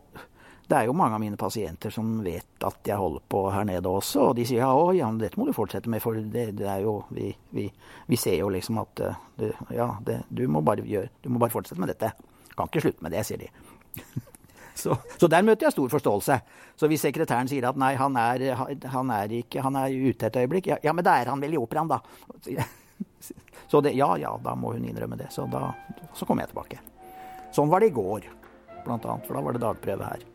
det 0.68 0.78
er 0.78 0.86
jo 0.86 0.94
mange 0.94 1.16
av 1.16 1.20
mine 1.20 1.38
pasienter 1.38 1.90
som 1.90 2.24
vet 2.24 2.64
at 2.64 2.88
jeg 2.88 2.98
holder 2.98 3.22
på 3.28 3.52
her 3.52 3.64
nede 3.64 3.90
også, 3.90 4.30
og 4.30 4.36
de 4.36 4.46
sier 4.46 4.64
ja, 4.64 4.92
ja 4.96 5.12
dette 5.12 5.40
må 5.40 5.46
du 5.46 5.54
fortsette 5.54 5.90
med, 5.90 6.00
for 6.02 6.14
det, 6.14 6.56
det 6.56 6.68
er 6.68 6.80
jo 6.86 7.04
vi, 7.10 7.36
vi, 7.50 7.68
vi, 8.08 8.16
ser 8.16 8.38
jo 8.40 8.48
liksom 8.50 8.78
at 8.78 9.02
du, 9.36 9.52
ja, 9.70 9.98
det, 10.06 10.22
du, 10.30 10.48
må 10.48 10.62
bare 10.62 10.88
gjøre, 10.88 11.10
du 11.22 11.30
må 11.30 11.40
bare 11.40 11.52
fortsette 11.52 11.82
med 11.82 11.92
dette. 11.92 12.14
Kan 12.56 12.72
ikke 12.72 12.82
slutte 12.88 13.04
med 13.04 13.12
det, 13.12 13.26
sier 13.26 13.38
de. 13.38 13.52
Så, 14.82 14.98
så, 15.18 15.30
der 15.32 15.46
møter 15.46 15.68
jeg 15.68 15.76
stor 15.76 15.92
forståelse. 15.94 16.38
Så 16.80 16.90
hvis 16.90 17.04
sekretæren 17.06 17.50
sier 17.50 17.70
at 17.70 17.80
nei, 17.80 17.94
han 18.00 18.18
er, 18.18 18.46
han 18.92 19.14
er, 19.14 19.36
ikke, 19.42 19.62
han 19.66 19.78
er 19.80 19.94
ute 19.94 20.30
et 20.30 20.40
øyeblikk, 20.42 20.72
ja, 20.74 20.80
ja, 20.84 20.94
men 20.98 21.06
da 21.06 21.20
er 21.22 21.32
han 21.32 21.42
vel 21.44 21.56
i 21.56 21.62
operaen, 21.62 21.92
da. 21.92 22.02
Så 23.72 23.80
det, 23.82 23.94
ja, 23.96 24.10
ja, 24.20 24.34
da 24.44 24.56
må 24.60 24.74
hun 24.74 24.84
innrømme 24.84 25.16
det. 25.16 25.30
Så 25.32 25.46
da 25.48 25.70
så 26.18 26.26
kommer 26.28 26.44
jeg 26.44 26.52
tilbake. 26.52 26.82
Sånn 27.56 27.72
var 27.72 27.80
det 27.80 27.92
i 27.92 27.96
går, 27.96 28.28
blant 28.84 29.06
annet, 29.08 29.28
for 29.28 29.38
da 29.38 29.46
var 29.46 29.56
det 29.56 29.64
dagprøve 29.64 30.10
her. 30.12 30.28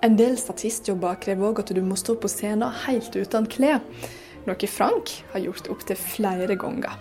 En 0.00 0.16
del 0.16 0.38
statistjobber 0.40 1.18
krever 1.20 1.50
òg 1.50 1.60
at 1.60 1.74
du 1.76 1.82
må 1.84 1.96
stå 2.00 2.14
på 2.16 2.28
scenen 2.32 2.72
helt 2.86 3.12
uten 3.20 3.44
klær, 3.52 3.82
noe 4.48 4.70
Frank 4.70 5.12
har 5.32 5.44
gjort 5.44 5.70
opptil 5.72 5.98
flere 6.00 6.56
ganger. 6.60 6.96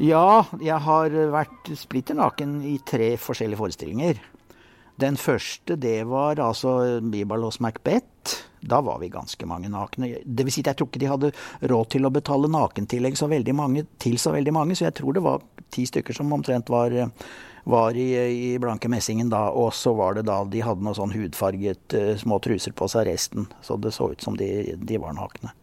Ja, 0.00 0.44
jeg 0.58 0.80
har 0.82 1.14
vært 1.30 1.70
splitter 1.78 2.18
naken 2.18 2.58
i 2.66 2.78
tre 2.86 3.14
forskjellige 3.20 3.60
forestillinger. 3.60 4.18
Den 4.98 5.16
første, 5.18 5.76
det 5.78 6.04
var 6.06 6.38
altså 6.42 7.00
Bibalos 7.02 7.60
Macbeth. 7.62 8.42
Da 8.64 8.80
var 8.82 9.00
vi 9.02 9.10
ganske 9.12 9.46
mange 9.46 9.70
nakne. 9.70 10.12
Det 10.24 10.46
vil 10.46 10.54
si 10.54 10.62
jeg 10.64 10.78
tror 10.78 10.88
ikke 10.88 11.02
de 11.02 11.10
hadde 11.10 11.32
råd 11.70 11.90
til 11.94 12.06
å 12.06 12.12
betale 12.14 12.50
nakentillegg 12.50 13.18
så 13.18 13.28
veldig 13.30 13.54
mange, 13.54 13.86
til 14.02 14.18
så 14.22 14.32
veldig 14.34 14.54
mange, 14.54 14.78
så 14.78 14.88
jeg 14.88 14.96
tror 15.00 15.16
det 15.16 15.24
var 15.24 15.42
ti 15.74 15.86
stykker 15.90 16.16
som 16.16 16.32
omtrent 16.32 16.70
var 16.72 16.94
var 17.64 17.96
i, 17.96 18.08
i 18.52 18.58
blanke 18.60 18.90
messingen 18.92 19.30
da, 19.32 19.46
og 19.50 19.72
så 19.74 19.94
var 19.96 20.18
det 20.18 20.26
da 20.28 20.42
de 20.44 20.60
hadde 20.60 20.84
noe 20.84 20.96
sånn 20.96 21.14
hudfarget 21.14 21.96
uh, 21.96 22.10
små 22.20 22.36
truser 22.44 22.74
på 22.76 22.88
seg 22.92 23.08
resten. 23.08 23.48
Så 23.64 23.78
det 23.80 23.94
så 23.96 24.10
ut 24.12 24.24
som 24.24 24.36
de, 24.36 24.76
de 24.76 25.00
var 25.00 25.16
nakne. 25.16 25.54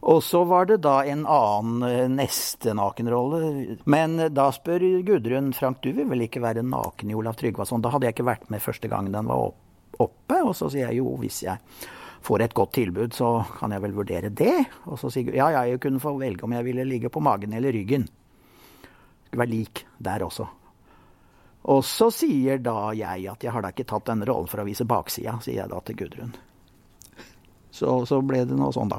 Og 0.00 0.22
så 0.24 0.44
var 0.48 0.68
det 0.70 0.80
da 0.84 1.02
en 1.04 1.26
annen 1.28 1.84
uh, 1.84 2.08
neste 2.08 2.72
nakenrolle. 2.76 3.78
Men 3.84 4.16
uh, 4.20 4.28
da 4.32 4.48
spør 4.54 4.86
Gudrun 5.06 5.52
Frank, 5.56 5.82
du 5.84 5.92
vil 5.92 6.08
vel 6.08 6.24
ikke 6.24 6.42
være 6.44 6.64
naken 6.64 7.12
i 7.12 7.16
Olav 7.16 7.36
Tryggvason? 7.40 7.82
Da 7.84 7.92
hadde 7.92 8.08
jeg 8.08 8.16
ikke 8.16 8.30
vært 8.30 8.48
med 8.52 8.64
første 8.64 8.88
gang 8.88 9.10
den 9.12 9.28
var 9.28 9.50
oppe. 10.00 10.38
Og 10.40 10.54
så 10.56 10.70
sier 10.72 10.88
jeg 10.88 11.02
jo, 11.02 11.16
hvis 11.20 11.42
jeg 11.44 11.60
får 12.24 12.44
et 12.44 12.56
godt 12.56 12.72
tilbud, 12.76 13.16
så 13.16 13.32
kan 13.58 13.72
jeg 13.74 13.84
vel 13.84 13.96
vurdere 13.96 14.32
det. 14.32 14.56
Og 14.88 15.00
så 15.00 15.12
sier 15.12 15.34
ja, 15.36 15.50
ja, 15.52 15.66
jeg 15.68 15.82
kunne 15.82 16.02
få 16.02 16.14
velge 16.20 16.46
om 16.48 16.56
jeg 16.56 16.68
ville 16.68 16.88
ligge 16.88 17.12
på 17.12 17.22
magen 17.24 17.52
eller 17.56 17.76
ryggen. 17.76 18.08
Skulle 19.26 19.44
være 19.44 19.52
lik 19.52 19.84
der 19.98 20.24
også. 20.26 20.48
Og 21.70 21.82
så 21.84 22.08
sier 22.14 22.60
da 22.64 22.92
jeg 22.96 23.26
at 23.28 23.44
jeg 23.44 23.52
har 23.52 23.64
da 23.64 23.72
ikke 23.72 23.88
tatt 23.88 24.08
denne 24.08 24.24
rollen 24.28 24.48
for 24.48 24.62
å 24.62 24.68
vise 24.68 24.86
baksida, 24.88 25.36
sier 25.44 25.60
jeg 25.60 25.72
da 25.72 25.80
til 25.84 25.98
Gudrun. 26.00 26.32
Så, 27.70 28.00
så 28.08 28.18
ble 28.24 28.46
det 28.48 28.56
noe 28.56 28.72
sånn, 28.74 28.90
da. 28.90 28.98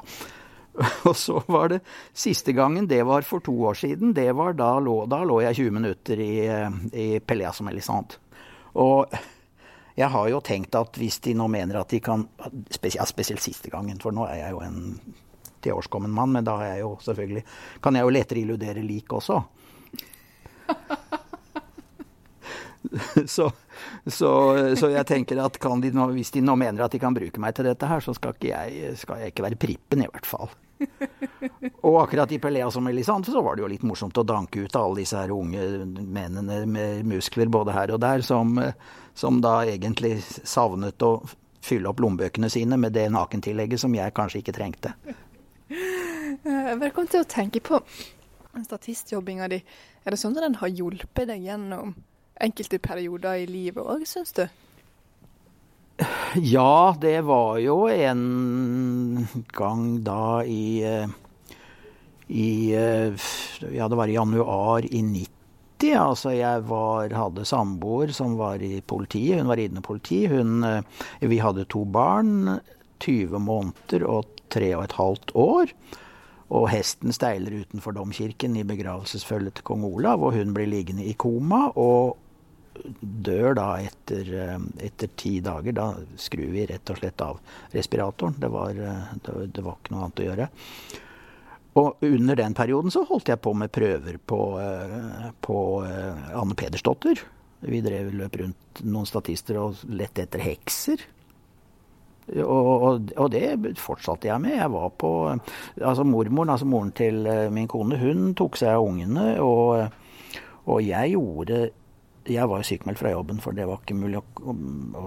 Og 1.10 1.16
så 1.18 1.42
var 1.52 1.72
det 1.74 1.82
siste 2.14 2.54
gangen, 2.56 2.88
det 2.88 3.04
var 3.08 3.26
for 3.28 3.44
to 3.44 3.54
år 3.68 3.74
siden. 3.74 4.14
det 4.14 4.32
var 4.36 4.54
Da 4.54 4.80
lå, 4.80 5.06
da 5.06 5.24
lå 5.24 5.42
jeg 5.42 5.56
20 5.56 5.72
minutter 5.72 6.20
i, 6.20 6.34
i 6.94 7.08
Pelea 7.20 7.52
som 7.54 7.68
Elisande. 7.68 8.20
Og 8.80 9.12
jeg 9.98 10.08
har 10.10 10.30
jo 10.32 10.40
tenkt 10.40 10.76
at 10.80 10.98
hvis 10.98 11.20
de 11.20 11.34
nå 11.36 11.48
mener 11.52 11.82
at 11.82 11.90
de 11.92 12.00
kan 12.00 12.28
Spesielt, 12.72 13.10
spesielt 13.10 13.44
siste 13.44 13.70
gangen, 13.70 14.00
for 14.00 14.16
nå 14.16 14.26
er 14.30 14.46
jeg 14.46 14.56
jo 14.56 14.62
en 14.64 14.78
tilårskommen 15.62 16.12
mann, 16.12 16.32
men 16.32 16.46
da 16.48 16.56
er 16.62 16.76
jeg 16.76 16.86
jo 16.86 16.94
selvfølgelig 17.04 17.44
Kan 17.84 17.96
jeg 17.96 18.08
jo 18.08 18.14
lettere 18.16 18.42
illudere 18.42 18.86
lik 18.86 19.14
også. 19.14 19.42
så, 23.26 23.52
så, 24.06 24.32
så, 24.76 24.90
jeg 24.92 25.08
tenker 25.08 25.40
at 25.44 25.58
de 25.84 25.92
nå, 25.96 26.08
hvis 26.16 26.34
de 26.36 26.44
nå 26.44 26.56
mener 26.60 26.84
at 26.84 26.92
de 26.92 27.00
kan 27.00 27.16
bruke 27.16 27.40
meg 27.42 27.56
til 27.56 27.70
dette 27.70 27.88
her, 27.88 28.04
så 28.04 28.16
skal, 28.18 28.36
ikke 28.36 28.52
jeg, 28.52 28.98
skal 29.00 29.22
jeg 29.22 29.34
ikke 29.34 29.46
være 29.48 29.60
prippen, 29.62 30.04
i 30.04 30.10
hvert 30.12 30.28
fall. 30.28 30.52
Og 31.86 32.00
akkurat 32.02 32.32
i 32.34 32.40
Peleas 32.42 32.74
som 32.74 32.84
Melisande 32.84 33.32
så 33.32 33.42
var 33.46 33.56
det 33.56 33.64
jo 33.64 33.70
litt 33.70 33.86
morsomt 33.86 34.18
å 34.18 34.26
danke 34.26 34.64
ut 34.66 34.76
alle 34.76 35.04
disse 35.04 35.20
her 35.20 35.34
unge 35.34 35.62
mennene 35.86 36.64
med 36.66 37.06
muskler 37.08 37.52
både 37.54 37.76
her 37.76 37.94
og 37.94 38.02
der, 38.02 38.26
som, 38.26 38.58
som 39.14 39.38
da 39.46 39.60
egentlig 39.70 40.18
savnet 40.26 41.06
å 41.06 41.20
fylle 41.62 41.92
opp 41.92 42.02
lommebøkene 42.02 42.50
sine 42.50 42.80
med 42.82 42.96
det 42.98 43.08
nakentillegget 43.14 43.84
som 43.84 43.94
jeg 43.94 44.16
kanskje 44.18 44.42
ikke 44.42 44.58
trengte. 44.58 44.96
Jeg 46.42 46.94
kom 46.96 47.08
til 47.08 47.22
å 47.22 47.30
tenke 47.30 47.62
på 47.64 47.78
statistjobbinga 48.66 49.48
di. 49.52 49.62
Er 50.02 50.14
det 50.14 50.20
sånn 50.20 50.34
at 50.36 50.48
den 50.48 50.58
har 50.60 50.72
hjulpet 50.74 51.30
deg 51.30 51.46
gjennom 51.46 51.94
enkelte 52.44 52.80
perioder 52.82 53.44
i 53.44 53.48
livet 53.50 53.86
òg, 53.86 54.06
syns 54.10 54.36
du? 54.38 54.46
Ja, 56.36 56.96
det 57.02 57.20
var 57.28 57.60
jo 57.62 57.84
en 57.92 59.28
gang 59.54 59.84
da 60.06 60.42
i, 60.48 60.82
i 62.28 62.50
Ja, 62.72 63.88
det 63.88 64.00
var 64.00 64.10
i 64.10 64.16
januar 64.18 64.88
i 64.88 65.04
90. 65.04 65.30
Altså, 65.98 66.32
jeg 66.34 66.64
var, 66.70 67.14
hadde 67.14 67.46
samboer 67.46 68.14
som 68.16 68.38
var 68.40 68.62
i 68.64 68.82
politiet. 68.82 69.42
Hun 69.42 69.50
var 69.52 69.60
ridende 69.62 69.86
politi. 69.86 70.24
Hun, 70.30 70.62
vi 71.20 71.42
hadde 71.42 71.68
to 71.70 71.84
barn. 71.86 72.62
20 73.02 73.42
måneder 73.42 74.06
og 74.06 74.42
tre 74.54 74.72
og 74.78 74.86
et 74.86 74.98
halvt 74.98 75.36
år. 75.38 75.74
Og 76.52 76.68
hesten 76.72 77.16
steiler 77.16 77.62
utenfor 77.64 77.96
domkirken 77.96 78.58
i 78.60 78.66
begravelsesfølget 78.68 79.60
til 79.60 79.68
kong 79.70 79.86
Olav, 79.88 80.24
og 80.24 80.36
hun 80.36 80.52
blir 80.56 80.70
liggende 80.70 81.06
i 81.08 81.16
koma 81.16 81.70
og 81.80 82.18
dør 83.00 83.56
da 83.58 83.68
etter, 83.82 84.34
eh, 84.34 84.58
etter 84.88 85.12
ti 85.16 85.40
dager. 85.44 85.76
Da 85.76 85.88
skrur 86.20 86.52
vi 86.54 86.66
rett 86.70 86.90
og 86.90 87.00
slett 87.00 87.22
av 87.22 87.40
respiratoren. 87.74 88.40
Det 88.40 88.50
var, 88.52 88.70
eh, 88.70 89.14
det, 89.24 89.54
det 89.56 89.64
var 89.66 89.78
ikke 89.78 89.96
noe 89.96 90.04
annet 90.06 90.22
å 90.22 90.28
gjøre. 90.30 90.50
Og 91.82 92.04
under 92.04 92.36
den 92.36 92.54
perioden 92.54 92.92
så 92.92 93.06
holdt 93.08 93.32
jeg 93.32 93.42
på 93.42 93.54
med 93.56 93.72
prøver 93.72 94.18
på, 94.18 94.42
eh, 94.60 95.32
på 95.42 95.58
Anne 95.86 96.58
Pedersdotter. 96.60 97.24
Vi 97.62 97.82
drev 97.86 98.12
løp 98.18 98.38
rundt 98.42 98.84
noen 98.84 99.08
statister 99.08 99.60
og 99.62 99.84
lette 99.88 100.26
etter 100.26 100.42
hekser. 100.44 101.04
Og, 102.32 103.12
og, 103.18 103.28
det 103.34 103.76
fortsatte 103.82 104.30
jeg 104.30 104.40
med. 104.40 104.56
Jeg 104.56 104.72
var 104.72 104.92
på 104.96 105.10
Altså 105.82 106.04
mormoren, 106.08 106.52
altså 106.54 106.68
moren 106.70 106.92
til 106.96 107.26
min 107.52 107.68
kone, 107.68 107.98
hun 108.00 108.32
tok 108.38 108.56
seg 108.62 108.78
av 108.78 108.86
ungene. 108.86 109.34
Og, 109.44 109.90
og 110.70 110.84
jeg 110.86 111.16
gjorde 111.16 111.72
jeg 112.30 112.50
var 112.50 112.62
jo 112.62 112.68
sykemeldt 112.68 113.00
fra 113.00 113.12
jobben, 113.14 113.40
for 113.42 113.56
det 113.58 113.66
var 113.66 113.82
ikke 113.82 113.98
mulig 113.98 114.20
å, 114.20 114.54
å 114.54 115.06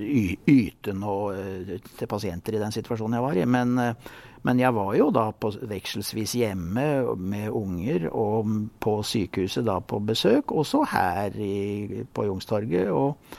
yte 0.00 0.94
noe 0.96 1.34
eh, 1.36 1.72
til 1.98 2.08
pasienter 2.08 2.56
i 2.56 2.62
den 2.62 2.74
situasjonen 2.74 3.18
jeg 3.18 3.24
var 3.26 3.40
i. 3.40 3.46
Men, 3.50 3.74
eh, 3.82 4.14
men, 4.46 4.62
jeg 4.62 4.76
var 4.76 4.92
jo 4.96 5.08
da 5.14 5.26
på 5.32 5.50
vekselsvis 5.68 6.36
hjemme 6.40 6.86
med 7.18 7.50
unger, 7.50 8.08
og 8.12 8.54
på 8.80 8.94
sykehuset 9.04 9.66
da 9.68 9.80
på 9.80 10.00
besøk, 10.06 10.54
også 10.54 10.84
her 10.92 11.36
i, 11.36 12.04
på 12.06 12.28
Youngstorget. 12.28 12.88
Og, 12.94 13.36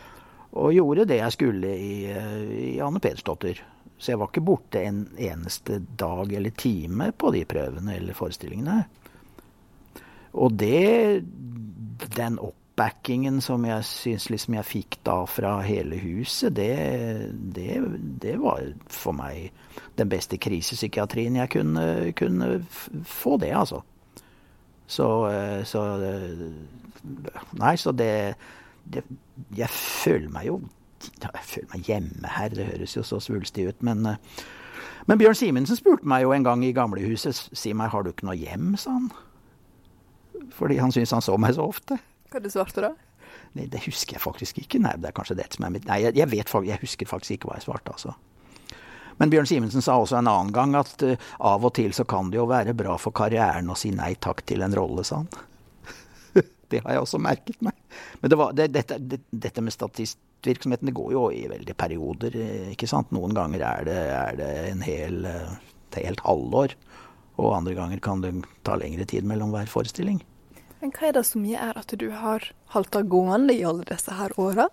og 0.57 0.75
gjorde 0.75 1.07
det 1.09 1.21
jeg 1.21 1.38
skulle 1.38 1.74
i, 1.74 1.95
i 2.74 2.77
Anne 2.83 3.01
Pedersdotter. 3.03 3.63
Så 3.97 4.13
jeg 4.13 4.21
var 4.21 4.29
ikke 4.29 4.45
borte 4.45 4.83
en 4.86 5.07
eneste 5.17 5.79
dag 5.97 6.29
eller 6.38 6.53
time 6.53 7.09
på 7.17 7.33
de 7.33 7.41
prøvene 7.50 7.97
eller 7.97 8.17
forestillingene. 8.17 8.77
Og 10.38 10.53
det 10.53 11.25
Den 12.13 12.38
oppbackingen 12.77 13.41
som 13.41 13.65
jeg 13.65 13.84
syns 13.84 14.29
liksom 14.29 14.53
jeg 14.53 14.65
fikk 14.65 14.98
da 15.03 15.25
fra 15.25 15.62
hele 15.65 15.98
huset, 15.98 16.55
det, 16.55 17.34
det, 17.34 17.81
det, 18.22 18.38
var 18.38 18.62
for 18.88 19.17
meg 19.17 19.51
den 19.98 20.10
beste 20.10 20.38
krisepsykiatrien 20.38 21.36
jeg 21.36 21.50
kunne, 21.50 22.13
kunne 22.13 22.65
få 23.03 23.38
det, 23.38 23.51
altså. 23.51 23.81
Så, 24.88 25.07
så 25.65 25.81
Nei, 27.57 27.75
så 27.77 27.91
det 27.91 28.36
det, 28.88 29.03
jeg 29.57 29.69
føler 29.69 30.29
meg 30.31 30.46
jo 30.48 30.62
jeg 31.22 31.43
føler 31.43 31.67
meg 31.74 31.89
hjemme 31.89 32.29
her, 32.31 32.50
det 32.50 32.65
høres 32.69 32.96
jo 32.96 33.03
så 33.03 33.19
svulstig 33.19 33.67
ut, 33.67 33.81
men, 33.86 34.05
eh, 34.05 34.15
men 35.07 35.19
Bjørn 35.19 35.36
Simensen 35.36 35.77
spurte 35.77 36.07
meg 36.07 36.24
jo 36.24 36.31
en 36.31 36.46
gang 36.46 36.63
i 36.65 36.72
gamlehuset 36.74 37.36
si 37.53 37.74
meg 37.74 37.91
har 37.91 38.03
du 38.03 38.13
ikke 38.13 38.25
noe 38.29 38.38
hjem, 38.38 38.75
sa 38.79 38.96
han. 38.96 39.12
Fordi 40.55 40.79
han 40.79 40.91
syntes 40.91 41.13
han 41.13 41.22
så 41.22 41.38
meg 41.38 41.53
så 41.57 41.67
ofte. 41.67 42.00
Hva 42.31 42.41
du 42.43 42.50
svarte 42.51 42.84
da? 42.84 42.93
Nei, 43.57 43.67
Det 43.72 43.84
husker 43.86 44.17
jeg 44.17 44.24
faktisk 44.24 44.62
ikke. 44.62 44.81
Nei, 44.84 44.96
det 45.01 45.12
er 45.12 45.15
kanskje 45.15 45.38
det 45.39 45.50
som 45.55 45.67
er 45.67 45.74
mitt 45.75 45.88
Nei, 45.89 46.01
jeg, 46.05 46.15
jeg, 46.19 46.31
vet, 46.31 46.55
jeg 46.67 46.81
husker 46.84 47.10
faktisk 47.10 47.38
ikke 47.38 47.51
hva 47.51 47.60
jeg 47.60 47.67
svarte, 47.67 47.96
altså. 47.96 48.15
Men 49.17 49.31
Bjørn 49.34 49.50
Simensen 49.50 49.81
sa 49.81 49.96
også 49.98 50.19
en 50.19 50.29
annen 50.29 50.53
gang 50.53 50.75
at 50.77 51.02
uh, 51.02 51.15
av 51.49 51.65
og 51.65 51.73
til 51.73 51.93
så 51.95 52.06
kan 52.06 52.30
det 52.30 52.38
jo 52.38 52.45
være 52.49 52.75
bra 52.78 52.99
for 53.02 53.15
karrieren 53.17 53.71
å 53.73 53.78
si 53.78 53.89
nei 53.95 54.13
takk 54.21 54.43
til 54.45 54.62
en 54.65 54.75
rolle, 54.78 55.06
sa 55.08 55.23
han. 55.23 55.30
Det 56.69 56.84
har 56.84 56.93
jeg 56.93 57.06
også 57.06 57.21
merket 57.23 57.58
meg. 57.65 57.73
Men 58.21 58.30
det 58.30 58.38
var, 58.38 58.54
det, 58.54 58.67
dette, 58.75 58.99
det, 58.99 59.21
dette, 59.32 59.63
med 59.63 59.73
statistvirksomheten 59.73 60.91
det 60.91 60.97
går 60.99 61.13
jo 61.15 61.23
i 61.34 61.47
veldige 61.49 61.78
perioder. 61.80 62.36
ikke 62.75 62.89
sant? 62.91 63.10
Noen 63.15 63.34
ganger 63.34 63.63
er 63.63 63.88
det, 63.88 63.99
er 64.19 64.38
det 64.38 64.49
en 64.67 64.84
hel, 64.86 65.21
et 65.25 65.99
helt 66.04 66.21
halvår. 66.28 66.75
Og 67.39 67.56
andre 67.56 67.73
ganger 67.78 68.04
kan 68.04 68.21
det 68.21 68.36
ta 68.67 68.75
lengre 68.78 69.08
tid 69.10 69.25
mellom 69.25 69.56
hver 69.56 69.71
forestilling. 69.71 70.19
Men 70.82 70.94
hva 70.94 71.10
er 71.10 71.18
det 71.18 71.26
som 71.26 71.46
gjør 71.48 71.80
at 71.82 71.96
du 72.00 72.10
har 72.13 72.52
halta 72.74 73.02
gående 73.02 73.56
i 73.56 73.63
alle 73.66 73.88
disse 73.88 74.13
her 74.13 74.36
åra? 74.42 74.68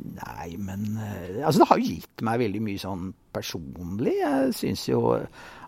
Nei, 0.00 0.56
men 0.58 0.98
eh, 0.98 1.40
Altså, 1.44 1.60
det 1.62 1.68
har 1.70 1.78
jo 1.78 1.94
gitt 1.94 2.24
meg 2.26 2.42
veldig 2.42 2.60
mye 2.64 2.80
sånn 2.80 3.10
personlig. 3.34 4.16
Jeg 4.18 4.54
syns 4.56 4.86
jo 4.90 5.02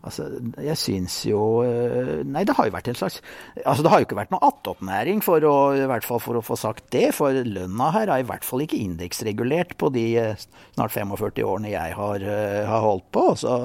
Altså, 0.03 0.27
jeg 0.59 0.79
syns 0.81 1.21
jo 1.29 1.42
eh, 1.62 2.23
Nei, 2.27 2.42
det 2.49 2.57
har 2.59 2.66
jo 2.66 2.75
vært 2.75 2.90
en 2.90 2.99
slags 2.99 3.21
Altså, 3.62 3.85
det 3.85 3.92
har 3.92 4.03
jo 4.03 4.09
ikke 4.09 4.18
vært 4.18 4.35
noe 4.35 4.49
attåtnæring, 4.49 5.23
for 5.25 5.47
å, 5.47 5.55
i 5.79 5.87
hvert 5.90 6.07
fall 6.07 6.23
for 6.25 6.40
å 6.40 6.45
få 6.45 6.59
sagt 6.59 6.88
det. 6.95 7.11
For 7.16 7.45
lønna 7.47 7.92
her 7.95 8.11
er 8.11 8.25
i 8.25 8.29
hvert 8.29 8.47
fall 8.47 8.64
ikke 8.66 8.81
indeksregulert 8.81 9.77
på 9.81 9.92
de 9.95 10.07
eh, 10.25 10.47
snart 10.75 10.95
45 10.97 11.47
årene 11.47 11.75
jeg 11.75 11.99
har, 11.99 12.29
har 12.68 12.87
holdt 12.87 13.11
på. 13.14 13.29
Så, 13.38 13.57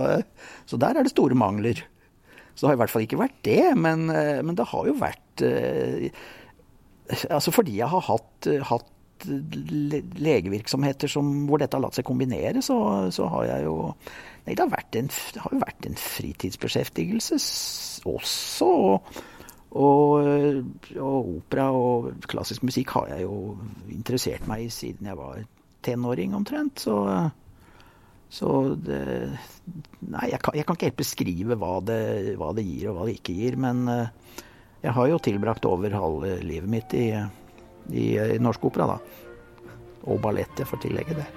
så, 0.69 0.79
der 0.81 0.99
er 0.99 1.07
det 1.07 1.15
store 1.15 1.37
mangler. 1.37 1.81
Så 2.57 2.65
det 2.65 2.71
har 2.71 2.77
i 2.77 2.81
hvert 2.81 2.93
fall 2.93 3.05
ikke 3.05 3.21
vært 3.21 3.39
det. 3.45 3.61
Men, 3.77 4.07
men 4.09 4.57
det 4.57 4.65
har 4.73 4.89
jo 4.89 4.97
vært 4.97 5.43
Altså 7.29 7.53
fordi 7.55 7.77
jeg 7.77 7.87
har 7.87 8.01
hatt, 8.03 8.47
hatt 8.67 8.87
legevirksomheter 9.25 11.07
som, 11.07 11.29
hvor 11.47 11.61
dette 11.61 11.77
har 11.77 11.83
latt 11.83 11.97
seg 11.97 12.05
kombinere, 12.07 12.61
så, 12.65 12.77
så 13.13 13.27
har 13.31 13.47
jeg 13.51 13.67
jo 13.67 13.77
Nei, 14.47 14.55
det 14.55 14.63
har, 14.63 14.83
en, 14.95 15.09
det 15.11 15.41
har 15.43 15.51
jo 15.51 15.59
vært 15.59 15.87
en 15.89 15.97
fritidsbeskjeftigelse 15.99 17.35
også. 18.07 18.67
Og, 18.67 19.17
og, 19.75 20.13
og, 20.95 21.31
opera 21.33 21.65
og 21.75 22.13
klassisk 22.31 22.63
musikk 22.63 22.93
har 22.95 23.09
jeg 23.11 23.25
jo 23.25 23.57
interessert 23.91 24.47
meg 24.47 24.63
i 24.63 24.71
siden 24.71 25.09
jeg 25.11 25.19
var 25.19 25.41
tenåring 25.83 26.37
omtrent. 26.37 26.79
Så, 26.79 26.95
så 28.29 28.75
det 28.75 29.03
Nei, 30.07 30.29
jeg 30.31 30.39
kan, 30.39 30.55
jeg 30.55 30.63
kan, 30.67 30.77
ikke 30.77 30.87
helt 30.87 30.99
beskrive 30.99 31.55
hva 31.59 31.73
det, 31.83 31.99
hva 32.39 32.53
det, 32.55 32.63
gir 32.63 32.91
og 32.91 32.97
hva 32.97 33.07
det 33.07 33.17
ikke 33.17 33.35
gir. 33.35 33.57
Men 33.59 33.81
eh, 33.91 34.37
jeg 34.85 34.93
har 34.95 35.09
jo 35.11 35.17
tilbrakt 35.19 35.65
over 35.67 35.95
halve 35.97 36.37
livet 36.45 36.71
mitt 36.71 36.95
i 36.95 37.09
i, 37.91 38.17
i 38.19 38.39
norsk 38.39 38.65
opera, 38.69 38.87
da. 38.87 38.97
Og 40.07 40.19
ballett, 40.23 40.59
jeg 40.59 40.67
får 40.69 40.83
tillegge 40.83 41.17
det. 41.17 41.27